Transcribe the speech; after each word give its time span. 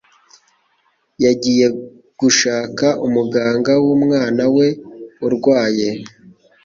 Yagiye 1.23 1.65
gushaka 2.19 2.87
umuganga 3.05 3.71
w'umwana 3.85 4.43
we 4.55 4.67
urwaye. 5.25 5.87